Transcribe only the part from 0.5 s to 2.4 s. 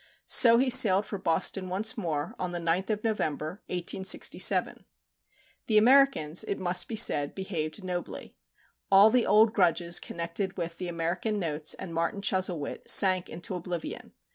he sailed for Boston once more